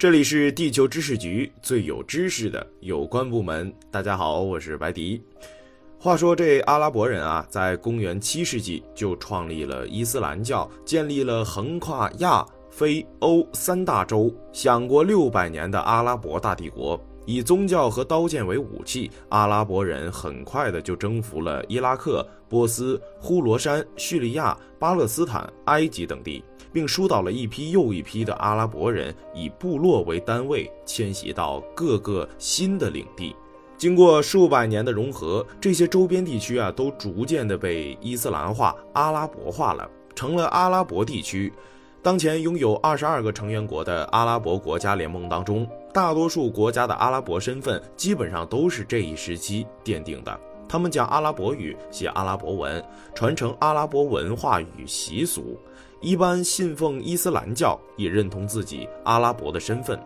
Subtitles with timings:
[0.00, 3.70] 这里是地球知识局最有知识的有关部门。
[3.90, 5.22] 大家好，我是白迪。
[5.98, 16.98] 话说这阿拉伯人啊，在公元七世纪就创立了伊斯兰教，建立了横跨亚非欧三大洲、享国六百年的阿拉伯大帝国。
[17.30, 33.36] 以宗教和刀剑为武器，阿拉伯人很快的就征服了伊拉克、波斯、呼罗珊、叙利亚、巴勒斯坦、埃及等地，并疏导了一批又一批的阿拉伯人，以部落为单位迁徙到各个新的领地。
[33.78, 41.52] 经过数百年的融合，这些周边地区啊，都逐渐的被伊斯兰化、阿拉伯化了，成了阿拉伯地区。
[42.02, 50.40] 当前拥有二十二个成员国的阿拉伯国家联盟当中，大多数国家的阿拉伯身份基本上都是这一时期奠定的。
[50.68, 55.58] 他们讲阿拉伯语，写阿拉伯文，传承阿拉伯文化与习俗，
[56.00, 59.98] 一般信奉伊斯兰教，也认同自己阿拉伯的身份。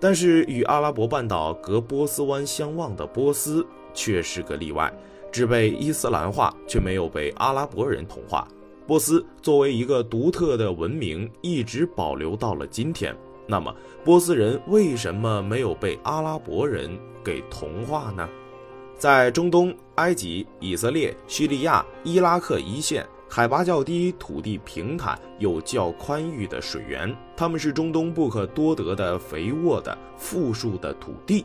[0.00, 4.92] 但是与阿拉伯半岛隔波斯湾相望的波斯却是个例外，
[5.30, 8.48] 只被伊斯兰化，却没有被阿拉伯人同化。
[8.86, 13.14] 波斯作为一个独特的文明，一直保留到了今天。
[13.50, 18.28] 那么，波斯人为什么没有被阿拉伯人给同化呢？
[18.96, 31.44] 在中东、埃及、以色列、叙利亚、伊拉克一线，海拔较低、土地平坦、有较宽裕的水源，他们是中东不可多得的肥沃的富庶的土地。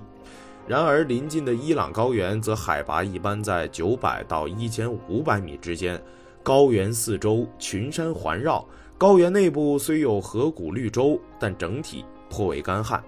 [0.67, 5.99] 然而，邻近的伊朗高原则海拔一般在九百到一千五百米之间。
[6.43, 8.63] 高原四周群山环绕，
[8.97, 13.03] 高原内部虽有河谷绿洲，但整体颇为干旱。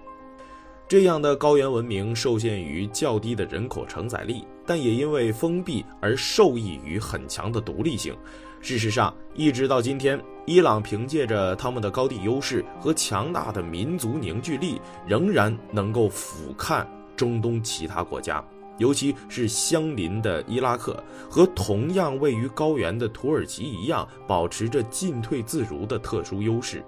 [0.86, 8.14] 这样的高原文明受限于较低的人口承载力，但也因为封闭而受益于很强的独立性。
[8.60, 18.44] 事实上，一直到今天，伊朗凭借着他们的高地优势和强大的民族凝聚力，仍然能够俯瞰中东其他国家。
[18.78, 26.84] 尤其是相邻的伊拉克和同样位于高原的土耳其一样，保持着进退自如的特殊优势。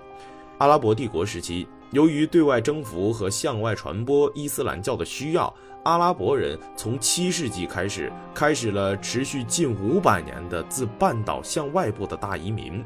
[0.60, 12.84] 阿拉伯帝国时期，由于对外征服和向外传播伊斯兰教的需要，阿拉伯人从七世纪开始，开始了持续近五百年的自半岛向外部的大移民。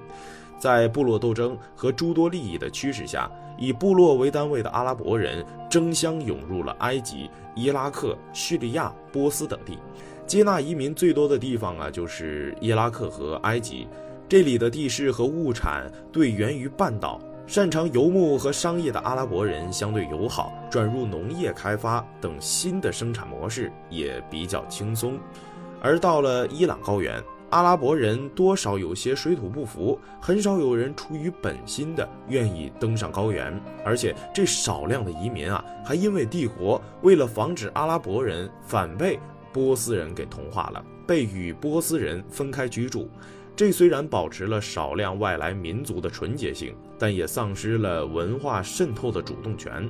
[0.60, 3.30] 在部落斗争和诸多利益的驱使下，
[3.64, 9.80] 以部落为单位的阿拉伯人争相涌入了埃及、伊拉克、叙利亚、波斯等地。
[10.28, 13.88] 接纳移民最多的地方啊，就是伊拉克和埃及。
[14.28, 25.18] 这里的地势和物产对源于半岛，擅长游牧和商业的阿拉伯人相对友好，转入农业开发等新的生产模式也比较轻松。
[25.82, 27.24] 而到了伊朗高原。
[27.54, 39.20] 阿拉伯人多少有些水土不服，很少有人出于本心的愿意登上高原，而且这少量的移民啊，还因为帝国为了防止阿拉伯人反被
[39.52, 43.08] 波斯人给同化了，被与波斯人分开居住。
[43.56, 49.88] 这虽然保持了少量外来民族的纯洁性，但也丧失了文化渗透的主动权。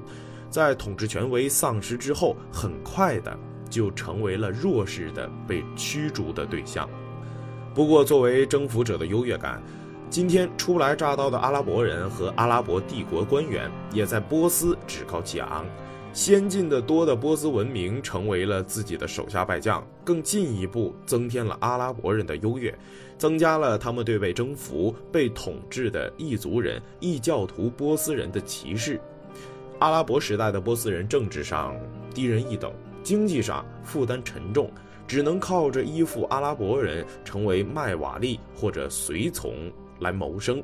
[0.49, 6.89] 在统治权威丧失之后，很快的就成为了弱势的被驱逐的对象。
[7.73, 9.59] 不过，作为征服者的优越感，
[10.07, 15.65] 今天初来乍到的阿拉伯人和阿拉伯帝国官员也在波斯趾高气昂。
[16.13, 22.77] 先进的多的波斯文明成为了自己的手下败将，更进一步增添了阿拉伯人的优越，
[23.17, 29.01] 增加了他们对被征服、被统治的异族人、异教徒波斯人的歧视。
[29.79, 31.75] 阿拉伯时代的波斯人政治上
[32.13, 34.69] 低人一等，经济上负担沉重。
[35.07, 40.63] 只能靠着依附阿拉伯人成为麦瓦利或者随从来谋生，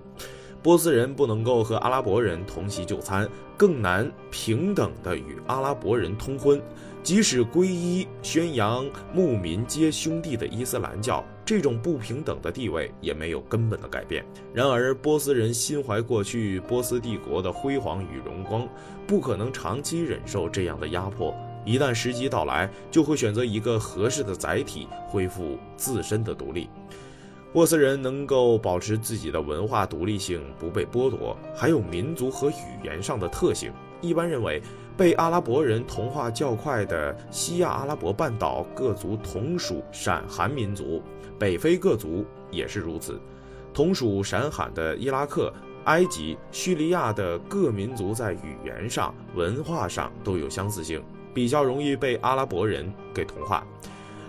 [0.62, 3.28] 波斯人不能够和阿拉伯人同席就餐，
[3.58, 6.62] 更难平等的与阿拉伯人通婚。
[7.02, 14.24] 即使皈依宣扬牧民皆兄弟的伊斯兰教，这种不平等的地位也没有根本的改变。
[14.54, 18.68] 然而，波斯人心怀过去波斯帝国的辉煌与荣光，
[19.08, 21.34] 不可能长期忍受这样的压迫。
[21.66, 26.70] 一旦时机到来，就会选择一个合适的载体，恢复自身的独立。
[27.52, 33.72] 波斯人能够保持自己的文化独立性不被剥夺，还有民族和语言上的特性。
[34.02, 34.61] 一般认为，
[34.96, 41.02] 被阿拉伯人同化较快的西亚阿拉伯半岛各族同属闪韩民族，
[41.40, 43.20] 北非各族也是如此。
[43.73, 45.52] 同属闪寒的伊拉克、
[45.90, 51.03] 埃及、叙利亚的各民族在语言上、文化上都有相似性。
[51.34, 53.66] 比较容易被阿拉伯人给同化。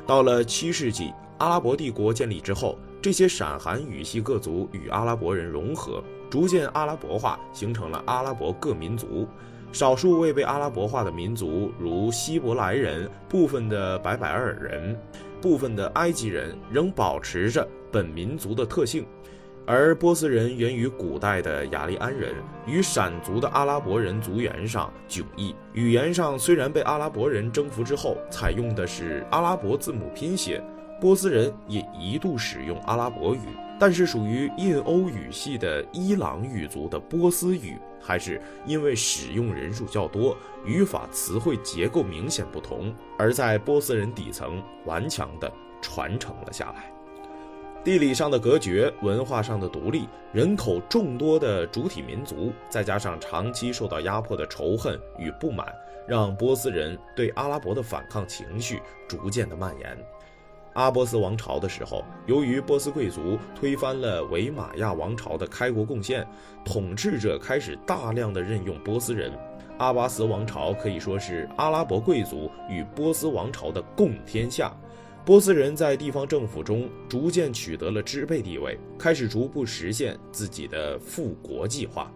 [0.06, 9.26] 到了七世纪，阿拉伯帝国建立之后，这些闪寒语系各族与阿拉伯人融合，逐渐阿拉伯化，形成了阿拉伯各民族。
[9.72, 14.98] 少数未被阿拉伯化的民族，如希伯来人、部分的白百尔人、
[15.42, 19.06] 部分的埃及人，仍保持着本民族的特性。
[19.72, 22.34] 而波斯人源于古代的雅利安人，
[22.66, 25.54] 与闪族的阿拉伯人族源上迥异。
[25.74, 30.60] 语言上虽然被阿拉伯人征服之后采用的是阿拉伯字母拼写，
[31.00, 33.38] 波斯人也一度使用阿拉伯语，
[33.78, 45.48] 但是属于印欧语系的伊朗语族的波斯语，还是因为使用人数较多，语法词汇结构明显不同，而在波斯人底层顽强地
[45.80, 46.92] 传承了下来。
[47.82, 55.66] 地理上的隔绝，文化上的独立，人口众多的主体民族，再加上长期受到压迫的仇恨与不满，
[56.06, 59.96] 让波斯人对阿拉伯的反抗情绪逐渐的蔓延。
[60.74, 66.26] 阿波斯王朝的时候，由于波斯贵族推翻了维玛亚王朝的开国贡献，
[66.62, 69.32] 统治者开始大量的任用波斯人。
[69.78, 74.70] 阿巴斯王朝可以说是阿拉伯贵族与波斯王朝的共天下。
[75.24, 82.10] 波斯人在地方政府中逐渐取得了支配地位，开始逐步实现自己的复国计划。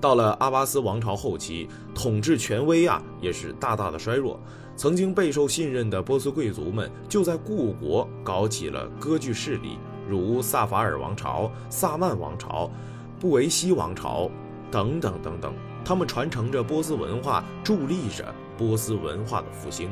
[0.00, 4.38] 到了阿巴斯王朝后期，统治权威啊也是大大的衰弱。
[4.76, 12.70] 曾经备受信任的波斯贵族们就在故国搞起了割据势力，如萨法尔王朝、萨曼王朝、
[13.18, 14.30] 布维希王朝
[14.70, 15.54] 等等等等。
[15.82, 19.88] 他们传承着波斯文化，助力着波斯文化的复兴。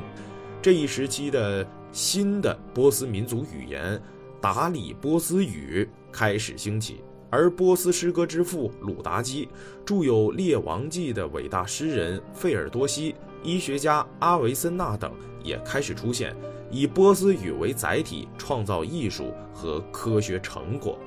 [0.60, 4.02] 这一时期的新的波斯民族语言
[4.40, 7.00] 达里波斯语开始兴起，
[7.30, 9.48] 而波斯诗歌之父鲁达基、
[9.86, 13.14] 著有《列王记》的伟大诗人费尔多西、
[13.44, 16.34] 医学家阿维森纳等也开始出现，
[16.68, 20.98] 以波斯语为载体创造艺术和科学成果。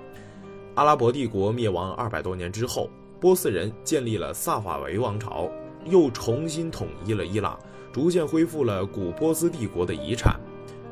[0.75, 2.89] 阿拉伯帝国灭亡二百多年之后，
[3.19, 5.51] 波斯人建立了萨法维王朝，
[5.83, 7.59] 又重新统一了伊朗。
[7.91, 10.39] 逐渐恢复了古波斯帝国的遗产。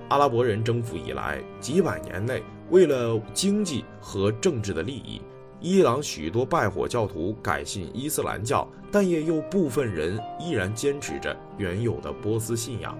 [0.09, 5.19] 阿拉伯人征服以来，几百年内，为了经济和政治的利益，
[5.59, 12.95] 伊朗许多拜火教徒改信伊斯兰教，但也有部分人依然坚持着原有的波斯信仰。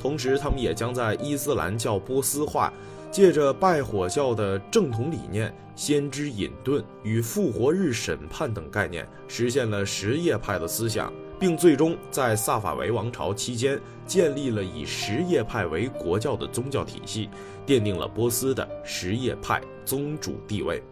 [0.00, 2.72] 同时，他们也将在伊斯兰教波斯化，
[3.10, 11.12] 借着拜火教的正统理念、先知隐遁与复活日审判等概念，实现了什叶派的思想。
[11.38, 17.28] 并最终在萨法维王朝期间建立了以什叶派为国教的宗教体系，
[17.66, 20.82] 奠定了波斯的什叶派宗主地位，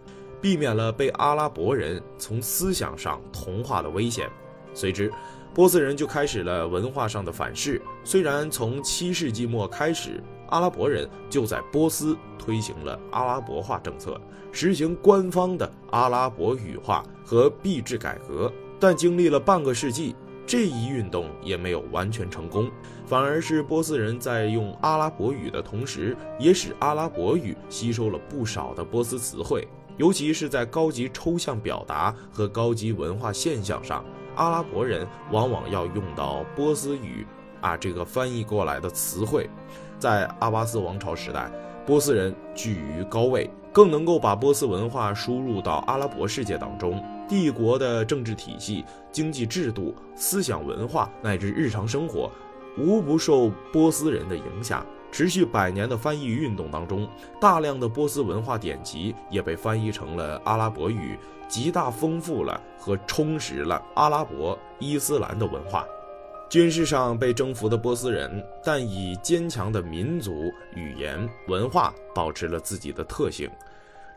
[0.40, 4.28] 避免了被阿拉伯人从思想上同化的危险。
[4.72, 5.10] 随之，
[5.54, 7.80] 波斯人就开始了文化上的反噬。
[8.04, 14.20] 虽然从七世纪末开始，阿拉伯人就在波斯推行了阿拉伯化政策，
[14.52, 20.14] 实行官方的阿拉伯语化和币制改革，但经历了半个世纪。
[20.46, 22.70] 这一运动也没有完全成功，
[23.04, 29.66] 反而是波斯人在用阿拉伯语的同时，也使阿拉伯语吸收了不少的波斯词汇，
[29.96, 34.04] 尤其是在高级抽象表达和高级文化现象上，
[34.36, 37.26] 阿拉伯人往往要用到波斯语
[37.60, 39.50] 啊这个翻译过来的词汇。
[39.98, 41.50] 在阿巴斯王朝时代，
[41.84, 47.02] 波斯人居于高位，更能够把波斯文化输入到阿拉伯世界当中。
[47.28, 52.30] 帝国的政治体系、经济制度、思想文化乃至日常生活，
[52.78, 54.84] 无不受波斯人的影响。
[55.12, 57.08] 持续百年的翻译运动当中，
[57.40, 65.86] 大量的波斯文化典籍也被翻译成了阿拉伯语，极大丰富了和充实了阿拉伯伊斯兰的文化。
[66.50, 73.48] 军事上被征服的波斯人，但以坚强的民族、语言、文化保持了自己的特性，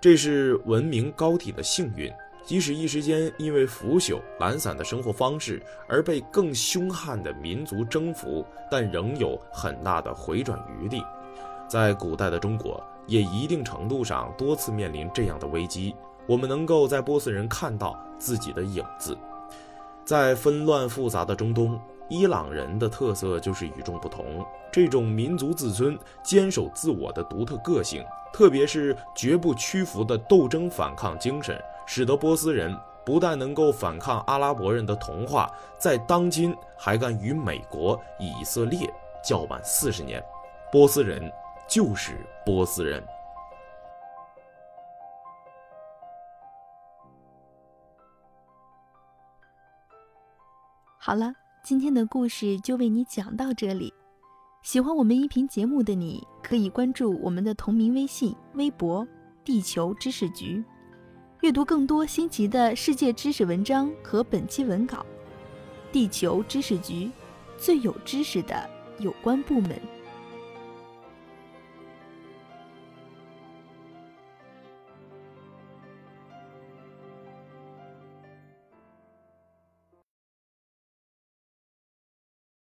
[0.01, 2.11] 这是文明高地的幸运。
[2.49, 11.05] 即使一时间因为腐朽、懒散的生活方式而被更凶悍的民族征服，但仍有很大的回转余地。
[11.67, 15.95] 在古代的中国，也一定程度上多次面临这样的危机。
[16.25, 19.15] 我们能够在波斯人看到自己的影子。
[20.03, 21.79] 在纷乱复杂的中东，
[22.09, 28.03] 伊朗人的特色就是与众不同，这种民族自尊、坚守自我的独特个性，
[28.33, 31.55] 特别是绝不屈服的斗争反抗精神。
[31.91, 38.87] 使得波斯人不但能够反抗阿拉伯人的同化，在当今还敢与美国、以色列
[39.23, 40.23] 叫板四十年。
[40.71, 41.19] 波斯人
[41.67, 42.15] 就是
[42.45, 43.03] 波斯人。
[50.99, 53.91] 好了，今天的故事就为你讲到这里。
[54.61, 59.07] 喜欢我们音频节目的你，可以关注我们的同名微信、微博
[59.43, 60.63] “地球知识局”。
[61.41, 65.05] 阅读更多新奇的世界知识文章和本期文稿，
[65.89, 67.09] 地球知识局，
[67.57, 69.79] 最有知识的有关部门。